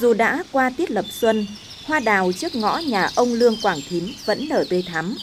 Dù 0.00 0.14
đã 0.14 0.42
qua 0.52 0.70
tiết 0.76 0.90
lập 0.90 1.04
xuân, 1.10 1.46
hoa 1.86 2.00
đào 2.00 2.32
trước 2.32 2.54
ngõ 2.54 2.80
nhà 2.88 3.08
ông 3.16 3.32
Lương 3.32 3.54
Quảng 3.62 3.78
Thím 3.88 4.04
vẫn 4.26 4.38
nở 4.50 4.64
tươi 4.70 4.84
thắm, 4.92 5.14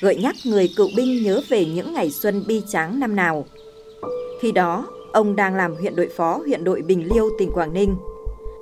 gợi 0.00 0.16
nhắc 0.16 0.34
người 0.44 0.70
cựu 0.76 0.88
binh 0.96 1.22
nhớ 1.22 1.40
về 1.48 1.64
những 1.64 1.94
ngày 1.94 2.10
xuân 2.10 2.44
bi 2.46 2.62
tráng 2.68 3.00
năm 3.00 3.16
nào. 3.16 3.44
Khi 4.42 4.52
đó, 4.52 4.86
ông 5.12 5.36
đang 5.36 5.54
làm 5.54 5.74
huyện 5.74 5.96
đội 5.96 6.08
phó 6.16 6.38
huyện 6.38 6.64
đội 6.64 6.82
Bình 6.82 7.08
Liêu, 7.14 7.30
tỉnh 7.38 7.50
Quảng 7.52 7.72
Ninh. 7.72 7.96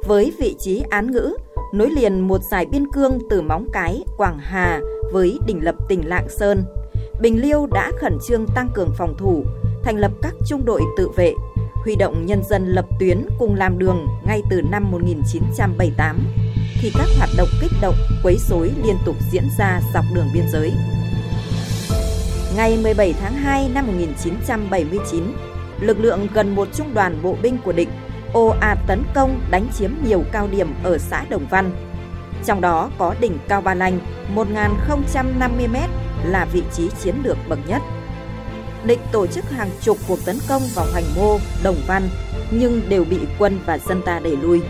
Với 0.06 0.32
vị 0.38 0.56
trí 0.58 0.82
án 0.90 1.12
ngữ, 1.12 1.36
nối 1.74 1.90
liền 1.90 2.20
một 2.20 2.40
giải 2.50 2.66
biên 2.66 2.92
cương 2.92 3.18
từ 3.30 3.42
Móng 3.42 3.66
Cái, 3.72 4.02
Quảng 4.16 4.38
Hà 4.38 4.80
với 5.12 5.38
đỉnh 5.46 5.64
lập 5.64 5.74
tỉnh 5.88 6.08
Lạng 6.08 6.28
Sơn. 6.28 6.62
Bình 7.20 7.40
Liêu 7.40 7.66
đã 7.72 7.92
khẩn 8.00 8.18
trương 8.28 8.46
tăng 8.54 8.68
cường 8.74 8.90
phòng 8.98 9.14
thủ, 9.18 9.44
thành 9.82 9.96
lập 9.96 10.10
các 10.22 10.34
trung 10.48 10.64
đội 10.64 10.82
tự 10.96 11.08
vệ, 11.16 11.34
huy 11.86 11.96
động 11.96 12.26
nhân 12.26 12.42
dân 12.48 12.66
lập 12.66 12.86
tuyến 13.00 13.26
cùng 13.38 13.54
làm 13.54 13.78
đường 13.78 14.06
ngay 14.24 14.42
từ 14.50 14.62
năm 14.70 14.90
1978 14.90 16.18
khi 16.80 16.90
các 16.94 17.08
hoạt 17.18 17.30
động 17.36 17.48
kích 17.60 17.70
động, 17.82 17.94
quấy 18.22 18.36
rối 18.48 18.70
liên 18.84 18.96
tục 19.06 19.16
diễn 19.30 19.44
ra 19.58 19.80
dọc 19.94 20.04
đường 20.14 20.26
biên 20.34 20.44
giới. 20.52 20.72
Ngày 22.56 22.78
17 22.82 23.12
tháng 23.12 23.32
2 23.32 23.68
năm 23.74 23.86
1979, 23.86 25.22
lực 25.80 26.00
lượng 26.00 26.26
gần 26.34 26.54
một 26.54 26.68
trung 26.74 26.94
đoàn 26.94 27.18
bộ 27.22 27.36
binh 27.42 27.58
của 27.64 27.72
địch 27.72 27.88
ồ 28.32 28.46
ạt 28.60 28.78
tấn 28.86 29.02
công 29.14 29.40
đánh 29.50 29.68
chiếm 29.78 29.90
nhiều 30.06 30.22
cao 30.32 30.48
điểm 30.52 30.74
ở 30.82 30.98
xã 30.98 31.24
Đồng 31.28 31.46
Văn. 31.50 31.70
Trong 32.44 32.60
đó 32.60 32.90
có 32.98 33.14
đỉnh 33.20 33.38
Cao 33.48 33.60
Ba 33.60 33.74
Lanh 33.74 33.98
1.050m 34.34 35.88
là 36.24 36.44
vị 36.52 36.62
trí 36.72 36.88
chiến 37.02 37.14
lược 37.24 37.36
bậc 37.48 37.58
nhất 37.68 37.82
định 38.86 39.00
tổ 39.12 39.26
chức 39.26 39.44
hàng 39.44 39.70
chục 39.80 39.96
cuộc 40.08 40.18
tấn 40.26 40.36
công 40.48 40.62
vào 40.74 40.86
Hoành 40.92 41.04
Mô, 41.16 41.38
Đồng 41.64 41.76
Văn 41.86 42.02
nhưng 42.50 42.80
đều 42.88 43.04
bị 43.04 43.18
quân 43.38 43.58
và 43.66 43.78
dân 43.78 44.02
ta 44.02 44.20
đẩy 44.24 44.36
lui. 44.36 44.60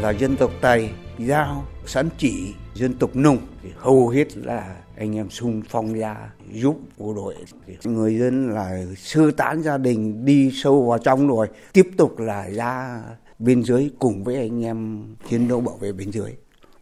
Là 0.00 0.10
dân 0.10 0.36
tộc 0.36 0.50
Tây, 0.60 0.90
Giao, 1.18 1.64
Sán 1.86 2.08
Chỉ, 2.18 2.54
dân 2.74 2.94
tộc 2.94 3.16
Nùng 3.16 3.38
thì 3.62 3.68
hầu 3.76 4.08
hết 4.08 4.36
là 4.36 4.76
anh 4.96 5.16
em 5.16 5.30
xung 5.30 5.62
phong 5.68 5.94
ra 5.94 6.16
giúp 6.52 6.80
bộ 6.98 7.14
đội. 7.14 7.34
Người 7.84 8.18
dân 8.18 8.50
là 8.50 8.84
sơ 8.96 9.30
tán 9.30 9.62
gia 9.62 9.78
đình 9.78 10.24
đi 10.24 10.50
sâu 10.54 10.86
vào 10.86 10.98
trong 10.98 11.28
rồi 11.28 11.46
tiếp 11.72 11.86
tục 11.96 12.18
là 12.18 12.50
ra 12.50 13.02
biên 13.38 13.62
giới 13.62 13.90
cùng 13.98 14.24
với 14.24 14.36
anh 14.36 14.64
em 14.64 15.04
chiến 15.30 15.48
đấu 15.48 15.60
bảo 15.60 15.76
vệ 15.76 15.92
biên 15.92 16.12
giới. 16.12 16.32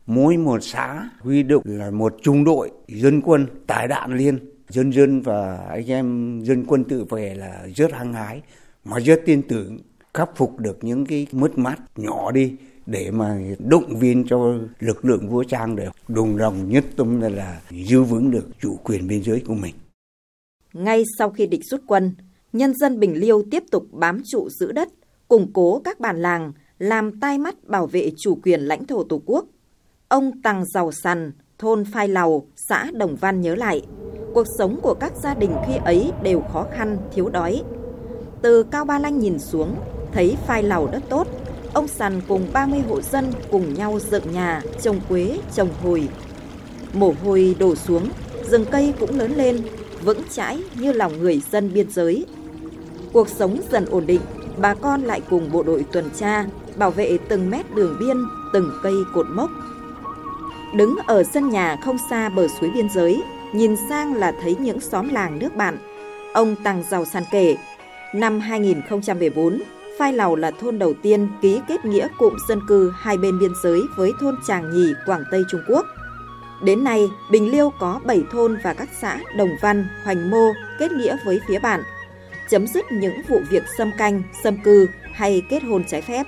Mỗi 0.06 0.36
một 0.36 0.58
xã 0.62 1.08
huy 1.20 1.42
động 1.42 1.62
là 1.66 1.90
một 1.90 2.16
trung 2.22 2.44
đội 2.44 2.70
dân 2.88 3.20
quân 3.20 3.46
tải 3.66 3.88
đạn 3.88 4.16
liên 4.16 4.53
dân 4.74 4.92
dân 4.92 5.20
và 5.20 5.56
anh 5.56 5.86
em 5.86 6.38
dân 6.44 6.64
quân 6.66 6.84
tự 6.84 7.04
vệ 7.04 7.34
là 7.34 7.66
rất 7.76 7.92
hăng 7.92 8.12
hái 8.12 8.42
mà 8.84 8.98
rất 8.98 9.20
tin 9.26 9.42
tưởng 9.42 9.78
khắc 10.14 10.30
phục 10.36 10.58
được 10.58 10.84
những 10.84 11.06
cái 11.06 11.26
mất 11.32 11.58
mát 11.58 11.76
nhỏ 11.96 12.30
đi 12.32 12.56
để 12.86 13.10
mà 13.10 13.40
động 13.58 13.98
viên 13.98 14.24
cho 14.28 14.54
lực 14.80 15.04
lượng 15.04 15.28
vũ 15.28 15.44
trang 15.44 15.76
để 15.76 15.88
đồng 16.08 16.36
lòng 16.36 16.68
nhất 16.68 16.84
tâm 16.96 17.20
là, 17.20 17.28
là 17.28 17.60
giữ 17.70 18.02
vững 18.02 18.30
được 18.30 18.46
chủ 18.60 18.76
quyền 18.84 19.08
biên 19.08 19.22
giới 19.22 19.42
của 19.46 19.54
mình. 19.54 19.74
Ngay 20.72 21.02
sau 21.18 21.30
khi 21.30 21.46
địch 21.46 21.64
rút 21.64 21.80
quân, 21.86 22.14
nhân 22.52 22.74
dân 22.74 23.00
Bình 23.00 23.14
Liêu 23.16 23.42
tiếp 23.50 23.64
tục 23.70 23.86
bám 23.92 24.22
trụ 24.32 24.48
giữ 24.50 24.72
đất, 24.72 24.88
củng 25.28 25.52
cố 25.52 25.80
các 25.84 26.00
bản 26.00 26.22
làng, 26.22 26.52
làm 26.78 27.20
tai 27.20 27.38
mắt 27.38 27.64
bảo 27.64 27.86
vệ 27.86 28.10
chủ 28.16 28.38
quyền 28.42 28.60
lãnh 28.60 28.86
thổ 28.86 29.04
Tổ 29.04 29.22
quốc. 29.26 29.46
Ông 30.08 30.42
Tăng 30.42 30.64
Giàu 30.66 30.92
Sằn, 30.92 31.32
thôn 31.58 31.84
Phai 31.84 32.08
Lầu, 32.08 32.48
xã 32.68 32.90
Đồng 32.94 33.16
Văn 33.16 33.40
nhớ 33.40 33.54
lại, 33.54 33.82
cuộc 34.34 34.46
sống 34.46 34.78
của 34.82 34.94
các 34.94 35.12
gia 35.22 35.34
đình 35.34 35.56
khi 35.66 35.72
ấy 35.84 36.12
đều 36.22 36.42
khó 36.52 36.66
khăn, 36.76 36.98
thiếu 37.14 37.28
đói. 37.28 37.62
Từ 38.42 38.62
Cao 38.62 38.84
Ba 38.84 38.98
Lanh 38.98 39.18
nhìn 39.18 39.38
xuống, 39.38 39.76
thấy 40.12 40.36
Phai 40.46 40.62
Lầu 40.62 40.88
đất 40.92 41.02
tốt, 41.08 41.26
ông 41.72 41.88
Sàn 41.88 42.20
cùng 42.28 42.46
30 42.52 42.80
hộ 42.88 43.00
dân 43.00 43.32
cùng 43.50 43.74
nhau 43.74 43.98
dựng 44.10 44.32
nhà, 44.32 44.62
trồng 44.82 45.00
quế, 45.08 45.38
trồng 45.54 45.68
hồi. 45.82 46.08
Mồ 46.92 47.14
hôi 47.24 47.56
đổ 47.58 47.74
xuống, 47.74 48.08
rừng 48.50 48.64
cây 48.70 48.94
cũng 49.00 49.18
lớn 49.18 49.32
lên, 49.36 49.62
vững 50.04 50.20
chãi 50.32 50.58
như 50.74 50.92
lòng 50.92 51.18
người 51.20 51.42
dân 51.52 51.72
biên 51.72 51.90
giới. 51.90 52.26
Cuộc 53.12 53.28
sống 53.28 53.56
dần 53.70 53.86
ổn 53.86 54.06
định, 54.06 54.20
bà 54.58 54.74
con 54.74 55.02
lại 55.02 55.20
cùng 55.30 55.52
bộ 55.52 55.62
đội 55.62 55.84
tuần 55.92 56.10
tra, 56.16 56.46
bảo 56.76 56.90
vệ 56.90 57.18
từng 57.28 57.50
mét 57.50 57.74
đường 57.74 57.96
biên, 58.00 58.16
từng 58.52 58.70
cây 58.82 58.94
cột 59.14 59.26
mốc. 59.30 59.50
Đứng 60.76 60.96
ở 61.06 61.22
sân 61.22 61.48
nhà 61.48 61.76
không 61.84 61.96
xa 62.10 62.28
bờ 62.28 62.46
suối 62.60 62.70
biên 62.74 62.88
giới, 62.94 63.22
nhìn 63.54 63.76
sang 63.88 64.14
là 64.14 64.32
thấy 64.42 64.56
những 64.60 64.80
xóm 64.80 65.08
làng 65.08 65.38
nước 65.38 65.56
bạn. 65.56 65.78
Ông 66.32 66.56
Tăng 66.64 66.82
Giàu 66.90 67.04
san 67.04 67.22
kể, 67.30 67.56
năm 68.14 68.40
2014, 68.40 69.62
Phai 69.98 70.12
Lào 70.12 70.36
là 70.36 70.50
thôn 70.50 70.78
đầu 70.78 70.94
tiên 71.02 71.28
ký 71.42 71.60
kết 71.68 71.84
nghĩa 71.84 72.08
cụm 72.18 72.36
dân 72.48 72.60
cư 72.68 72.92
hai 72.96 73.18
bên 73.18 73.38
biên 73.38 73.50
giới 73.62 73.80
với 73.96 74.12
thôn 74.20 74.36
Tràng 74.46 74.70
Nhì, 74.70 74.92
Quảng 75.06 75.24
Tây 75.30 75.42
Trung 75.50 75.60
Quốc. 75.68 75.86
Đến 76.62 76.84
nay, 76.84 77.08
Bình 77.30 77.50
Liêu 77.50 77.72
có 77.80 78.00
7 78.04 78.22
thôn 78.32 78.58
và 78.64 78.74
các 78.74 78.88
xã 79.00 79.18
Đồng 79.36 79.50
Văn, 79.62 79.86
Hoành 80.04 80.30
Mô 80.30 80.52
kết 80.78 80.92
nghĩa 80.92 81.16
với 81.24 81.40
phía 81.48 81.58
bạn, 81.58 81.82
chấm 82.50 82.66
dứt 82.66 82.84
những 82.92 83.22
vụ 83.28 83.40
việc 83.50 83.62
xâm 83.78 83.90
canh, 83.98 84.22
xâm 84.42 84.56
cư 84.64 84.86
hay 85.12 85.42
kết 85.50 85.62
hôn 85.62 85.84
trái 85.84 86.02
phép. 86.02 86.26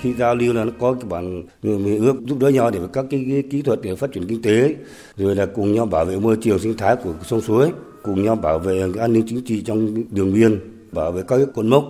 Khi 0.00 0.14
giao 0.14 0.34
lưu 0.34 0.52
là 0.52 0.64
nó 0.64 0.72
có 0.78 0.92
cái 0.92 1.04
bản 1.10 1.42
người 1.62 1.96
ước 1.96 2.14
giúp 2.26 2.38
đỡ 2.38 2.48
nhau 2.48 2.70
để 2.70 2.78
các 2.92 3.04
cái, 3.10 3.26
cái 3.30 3.42
kỹ 3.50 3.62
thuật 3.62 3.78
để 3.82 3.94
phát 3.94 4.12
triển 4.12 4.26
kinh 4.26 4.42
tế, 4.42 4.74
rồi 5.16 5.36
là 5.36 5.46
cùng 5.46 5.72
nhau 5.72 5.86
bảo 5.86 6.04
vệ 6.04 6.18
môi 6.18 6.36
trường 6.40 6.58
sinh 6.58 6.76
thái 6.76 6.96
của 6.96 7.14
sông 7.24 7.40
suối, 7.40 7.70
cùng 8.02 8.24
nhau 8.24 8.36
bảo 8.36 8.58
vệ 8.58 8.82
an 8.98 9.12
ninh 9.12 9.24
chính 9.26 9.42
trị 9.44 9.62
trong 9.62 10.04
đường 10.10 10.34
biên, 10.34 10.60
bảo 10.92 11.12
vệ 11.12 11.22
các 11.28 11.40
cột 11.54 11.64
mốc. 11.64 11.84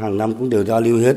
Hàng 0.00 0.18
năm 0.18 0.34
cũng 0.38 0.50
đều 0.50 0.64
giao 0.64 0.80
lưu 0.80 0.98
hết. 0.98 1.16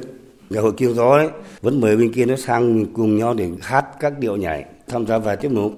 Ngày 0.50 0.63
hội 0.63 0.73
kiêng 0.73 0.94
gió 0.94 1.17
đấy 1.17 1.29
vẫn 1.62 1.81
mời 1.81 1.97
bên 1.97 2.13
kia 2.13 2.25
nó 2.25 2.35
sang 2.35 2.85
cùng 2.94 3.17
nhau 3.17 3.33
để 3.33 3.50
hát 3.62 3.85
các 4.00 4.19
điệu 4.19 4.35
nhảy 4.35 4.66
tham 4.88 5.07
gia 5.07 5.17
vài 5.17 5.38
tiết 5.38 5.51
mục. 5.51 5.73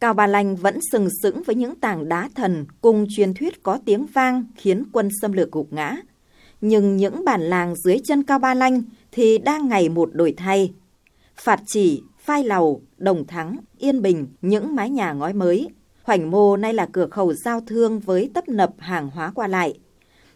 Cao 0.00 0.14
Ba 0.14 0.26
Lanh 0.26 0.56
vẫn 0.56 0.78
sừng 0.92 1.08
sững 1.22 1.42
với 1.42 1.54
những 1.54 1.74
tảng 1.74 2.08
đá 2.08 2.28
thần 2.34 2.66
cùng 2.80 3.06
truyền 3.16 3.34
thuyết 3.34 3.62
có 3.62 3.78
tiếng 3.84 4.06
vang 4.06 4.44
khiến 4.56 4.84
quân 4.92 5.08
xâm 5.22 5.32
lược 5.32 5.52
gục 5.52 5.72
ngã. 5.72 5.96
Nhưng 6.60 6.96
những 6.96 7.24
bản 7.24 7.40
làng 7.40 7.74
dưới 7.76 7.98
chân 8.04 8.22
Cao 8.22 8.38
Ba 8.38 8.54
Lanh 8.54 8.82
thì 9.12 9.38
đang 9.38 9.68
ngày 9.68 9.88
một 9.88 10.10
đổi 10.12 10.34
thay. 10.36 10.72
Phạt 11.36 11.60
chỉ, 11.66 12.02
phai 12.18 12.44
lầu, 12.44 12.82
đồng 12.96 13.26
thắng, 13.26 13.56
yên 13.78 14.02
bình, 14.02 14.26
những 14.42 14.76
mái 14.76 14.90
nhà 14.90 15.12
ngói 15.12 15.32
mới. 15.32 15.68
Hoành 16.02 16.30
mô 16.30 16.56
nay 16.56 16.74
là 16.74 16.88
cửa 16.92 17.06
khẩu 17.06 17.32
giao 17.32 17.60
thương 17.60 18.00
với 18.00 18.30
tấp 18.34 18.48
nập 18.48 18.74
hàng 18.78 19.10
hóa 19.10 19.32
qua 19.34 19.46
lại. 19.46 19.78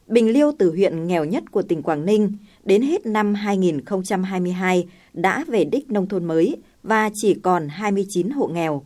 Bình 0.06 0.32
Liêu 0.32 0.52
từ 0.58 0.70
huyện 0.70 1.06
nghèo 1.06 1.24
nhất 1.24 1.44
của 1.50 1.62
tỉnh 1.62 1.82
Quảng 1.82 2.06
Ninh 2.06 2.32
đến 2.64 2.82
hết 2.82 3.06
năm 3.06 3.34
2022 3.34 4.88
đã 5.12 5.44
về 5.48 5.64
đích 5.64 5.90
nông 5.90 6.08
thôn 6.08 6.24
mới 6.24 6.56
và 6.82 7.10
chỉ 7.14 7.34
còn 7.34 7.68
29 7.68 8.30
hộ 8.30 8.46
nghèo. 8.46 8.82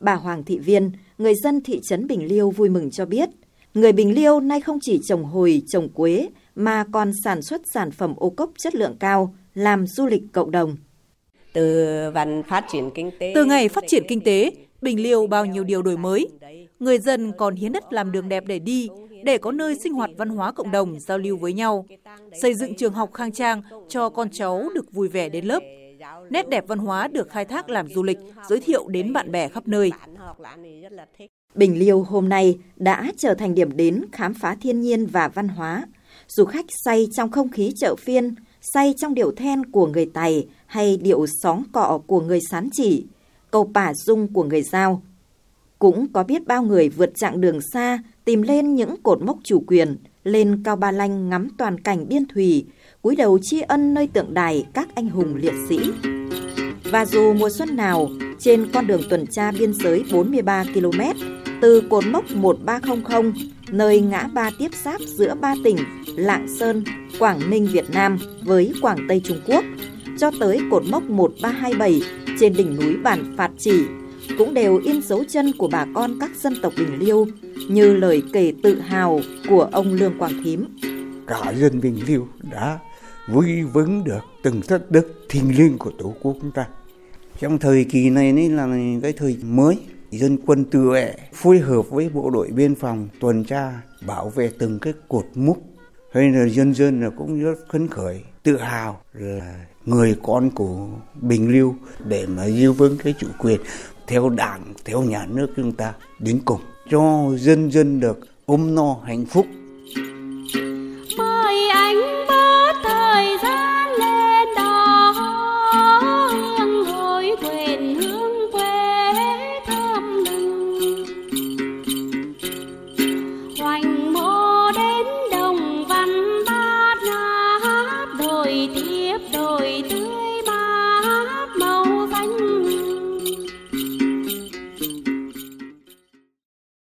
Bà 0.00 0.14
Hoàng 0.14 0.44
Thị 0.44 0.58
Viên, 0.58 0.90
người 1.18 1.34
dân 1.34 1.60
thị 1.60 1.80
trấn 1.82 2.06
Bình 2.06 2.26
Liêu 2.26 2.50
vui 2.50 2.68
mừng 2.68 2.90
cho 2.90 3.06
biết, 3.06 3.28
người 3.74 3.92
Bình 3.92 4.14
Liêu 4.14 4.40
nay 4.40 4.60
không 4.60 4.78
chỉ 4.82 5.00
trồng 5.04 5.24
hồi, 5.24 5.62
trồng 5.68 5.88
quế 5.88 6.28
mà 6.54 6.84
còn 6.92 7.12
sản 7.24 7.42
xuất 7.42 7.66
sản 7.66 7.90
phẩm 7.90 8.14
ô 8.16 8.30
cốc 8.30 8.50
chất 8.58 8.74
lượng 8.74 8.96
cao, 9.00 9.34
làm 9.54 9.86
du 9.86 10.06
lịch 10.06 10.22
cộng 10.32 10.50
đồng. 10.50 10.76
Từ 11.52 11.86
văn 12.14 12.42
phát 12.42 12.64
triển 12.68 12.90
kinh 12.94 13.10
tế. 13.18 13.32
Từ 13.34 13.44
ngày 13.44 13.68
phát 13.68 13.84
triển 13.86 14.02
kinh 14.08 14.20
tế, 14.20 14.52
Bình 14.82 15.02
Liêu 15.02 15.26
bao 15.26 15.46
nhiêu 15.46 15.64
điều 15.64 15.82
đổi 15.82 15.96
mới. 15.96 16.28
Người 16.80 16.98
dân 16.98 17.32
còn 17.38 17.54
hiến 17.54 17.72
đất 17.72 17.92
làm 17.92 18.12
đường 18.12 18.28
đẹp 18.28 18.44
để 18.46 18.58
đi, 18.58 18.88
để 19.24 19.38
có 19.38 19.52
nơi 19.52 19.74
sinh 19.74 19.92
hoạt 19.92 20.10
văn 20.16 20.28
hóa 20.28 20.52
cộng 20.52 20.70
đồng 20.70 21.00
giao 21.00 21.18
lưu 21.18 21.36
với 21.36 21.52
nhau, 21.52 21.86
xây 22.42 22.54
dựng 22.54 22.74
trường 22.74 22.92
học 22.92 23.10
khang 23.14 23.32
trang 23.32 23.62
cho 23.88 24.08
con 24.08 24.30
cháu 24.30 24.68
được 24.74 24.92
vui 24.92 25.08
vẻ 25.08 25.28
đến 25.28 25.44
lớp. 25.44 25.62
Nét 26.30 26.48
đẹp 26.48 26.64
văn 26.68 26.78
hóa 26.78 27.08
được 27.08 27.30
khai 27.30 27.44
thác 27.44 27.70
làm 27.70 27.88
du 27.88 28.02
lịch, 28.02 28.18
giới 28.48 28.60
thiệu 28.60 28.88
đến 28.88 29.12
bạn 29.12 29.32
bè 29.32 29.48
khắp 29.48 29.68
nơi. 29.68 29.92
Bình 31.54 31.78
Liêu 31.78 32.02
hôm 32.02 32.28
nay 32.28 32.58
đã 32.76 33.12
trở 33.16 33.34
thành 33.34 33.54
điểm 33.54 33.76
đến 33.76 34.04
khám 34.12 34.34
phá 34.34 34.56
thiên 34.60 34.80
nhiên 34.80 35.06
và 35.06 35.28
văn 35.28 35.48
hóa. 35.48 35.84
Du 36.36 36.44
khách 36.44 36.66
say 36.84 37.08
trong 37.12 37.30
không 37.30 37.48
khí 37.48 37.72
chợ 37.76 37.96
phiên, 37.96 38.34
say 38.60 38.94
trong 38.96 39.14
điệu 39.14 39.32
then 39.36 39.64
của 39.66 39.86
người 39.86 40.06
Tày 40.06 40.46
hay 40.66 40.96
điệu 40.96 41.26
sóng 41.42 41.62
cọ 41.72 42.00
của 42.06 42.20
người 42.20 42.40
Sán 42.50 42.68
Chỉ, 42.72 43.04
câu 43.50 43.64
bả 43.64 43.94
dung 43.94 44.32
của 44.32 44.44
người 44.44 44.62
Giao. 44.62 45.02
Cũng 45.78 46.12
có 46.12 46.24
biết 46.24 46.46
bao 46.46 46.62
người 46.62 46.88
vượt 46.88 47.12
chặng 47.16 47.40
đường 47.40 47.58
xa 47.72 47.98
tìm 48.24 48.42
lên 48.42 48.74
những 48.74 48.96
cột 49.02 49.22
mốc 49.22 49.38
chủ 49.44 49.62
quyền, 49.66 49.96
lên 50.24 50.62
Cao 50.64 50.76
Ba 50.76 50.90
Lanh 50.90 51.28
ngắm 51.28 51.48
toàn 51.58 51.80
cảnh 51.80 52.08
biên 52.08 52.26
thùy, 52.26 52.66
cúi 53.02 53.16
đầu 53.16 53.38
tri 53.42 53.60
ân 53.60 53.94
nơi 53.94 54.06
tượng 54.06 54.34
đài 54.34 54.66
các 54.74 54.88
anh 54.94 55.08
hùng 55.08 55.34
liệt 55.34 55.54
sĩ. 55.68 55.78
Và 56.84 57.06
dù 57.06 57.32
mùa 57.32 57.50
xuân 57.50 57.76
nào, 57.76 58.08
trên 58.38 58.68
con 58.72 58.86
đường 58.86 59.02
tuần 59.10 59.26
tra 59.26 59.52
biên 59.52 59.72
giới 59.74 60.04
43 60.12 60.64
km, 60.74 61.00
từ 61.62 61.82
cột 61.90 62.04
mốc 62.06 62.24
1300, 62.30 63.32
nơi 63.72 64.00
ngã 64.00 64.28
ba 64.32 64.50
tiếp 64.58 64.70
giáp 64.84 65.00
giữa 65.00 65.34
ba 65.34 65.54
tỉnh 65.64 65.76
Lạng 66.16 66.46
Sơn, 66.58 66.84
Quảng 67.18 67.50
Ninh 67.50 67.66
Việt 67.66 67.90
Nam 67.90 68.18
với 68.42 68.72
Quảng 68.82 68.98
Tây 69.08 69.20
Trung 69.24 69.40
Quốc, 69.46 69.64
cho 70.18 70.30
tới 70.40 70.60
cột 70.70 70.82
mốc 70.90 71.02
1327 71.02 72.02
trên 72.40 72.54
đỉnh 72.54 72.76
núi 72.76 72.96
Bản 72.96 73.34
Phạt 73.36 73.50
Chỉ, 73.58 73.84
cũng 74.38 74.54
đều 74.54 74.80
in 74.84 75.02
dấu 75.02 75.24
chân 75.28 75.52
của 75.58 75.68
bà 75.68 75.86
con 75.94 76.18
các 76.20 76.30
dân 76.36 76.54
tộc 76.62 76.72
Bình 76.76 76.98
Liêu 76.98 77.26
như 77.68 77.96
lời 77.96 78.22
kể 78.32 78.52
tự 78.62 78.80
hào 78.80 79.20
của 79.48 79.68
ông 79.72 79.92
Lương 79.92 80.18
Quảng 80.18 80.42
Thím. 80.44 80.64
Cả 81.26 81.52
dân 81.56 81.80
Bình 81.80 82.00
Liêu 82.06 82.28
đã 82.50 82.78
vui 83.28 83.62
vững 83.62 84.04
được 84.04 84.20
từng 84.42 84.60
thất 84.68 84.90
đất 84.90 85.06
thiêng 85.28 85.58
liêng 85.58 85.78
của 85.78 85.90
tổ 85.98 86.14
quốc 86.22 86.36
chúng 86.40 86.50
ta 86.50 86.66
trong 87.40 87.58
thời 87.58 87.84
kỳ 87.84 88.10
này 88.10 88.32
nên 88.32 88.56
là 88.56 88.68
cái 89.02 89.12
thời 89.12 89.36
mới 89.42 89.78
dân 90.10 90.38
quân 90.46 90.64
tự 90.64 90.90
vệ 90.90 91.14
phối 91.32 91.58
hợp 91.58 91.90
với 91.90 92.08
bộ 92.08 92.30
đội 92.30 92.48
biên 92.48 92.74
phòng 92.74 93.08
tuần 93.20 93.44
tra 93.44 93.80
bảo 94.06 94.28
vệ 94.28 94.50
từng 94.58 94.78
cái 94.78 94.92
cột 95.08 95.26
mốc. 95.34 95.56
Hay 96.12 96.30
là 96.30 96.46
dân 96.48 96.74
dân 96.74 97.00
là 97.00 97.10
cũng 97.10 97.40
rất 97.40 97.58
phấn 97.72 97.88
khởi, 97.88 98.20
tự 98.42 98.56
hào 98.56 99.00
là 99.12 99.64
người 99.86 100.16
con 100.22 100.50
của 100.50 100.88
Bình 101.20 101.52
Liêu 101.52 101.74
để 102.04 102.26
mà 102.26 102.46
giữ 102.46 102.72
vững 102.72 102.98
cái 102.98 103.14
chủ 103.18 103.26
quyền 103.38 103.60
theo 104.06 104.28
đảng, 104.28 104.74
theo 104.84 105.02
nhà 105.02 105.26
nước 105.30 105.50
chúng 105.56 105.72
ta 105.72 105.94
đến 106.18 106.40
cùng, 106.44 106.60
cho 106.90 107.30
dân 107.36 107.70
dân 107.72 108.00
được 108.00 108.18
ôm 108.46 108.74
no 108.74 108.96
hạnh 109.04 109.24
phúc. 109.26 109.46